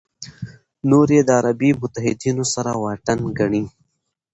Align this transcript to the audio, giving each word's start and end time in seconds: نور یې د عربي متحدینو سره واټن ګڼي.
نور 0.89 1.07
یې 1.15 1.21
د 1.25 1.29
عربي 1.39 1.69
متحدینو 1.81 2.45
سره 2.53 2.71
واټن 2.81 3.19
ګڼي. 3.39 3.63